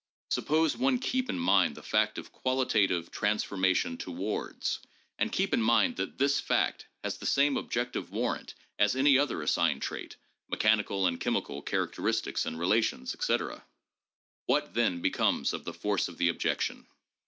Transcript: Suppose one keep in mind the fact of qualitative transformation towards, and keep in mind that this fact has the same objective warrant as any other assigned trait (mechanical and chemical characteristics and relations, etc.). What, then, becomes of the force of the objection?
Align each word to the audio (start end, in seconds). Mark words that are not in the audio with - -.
Suppose 0.31 0.75
one 0.75 0.97
keep 0.97 1.29
in 1.29 1.37
mind 1.37 1.75
the 1.75 1.83
fact 1.83 2.17
of 2.17 2.31
qualitative 2.31 3.11
transformation 3.11 3.97
towards, 3.99 4.79
and 5.19 5.31
keep 5.31 5.53
in 5.53 5.61
mind 5.61 5.97
that 5.97 6.17
this 6.17 6.39
fact 6.39 6.87
has 7.03 7.17
the 7.19 7.27
same 7.27 7.55
objective 7.55 8.09
warrant 8.11 8.55
as 8.79 8.95
any 8.95 9.19
other 9.19 9.43
assigned 9.43 9.83
trait 9.83 10.15
(mechanical 10.49 11.05
and 11.05 11.19
chemical 11.19 11.61
characteristics 11.61 12.47
and 12.47 12.57
relations, 12.59 13.13
etc.). 13.13 13.63
What, 14.47 14.73
then, 14.73 15.01
becomes 15.03 15.53
of 15.53 15.65
the 15.65 15.71
force 15.73 16.07
of 16.07 16.17
the 16.17 16.29
objection? 16.29 16.87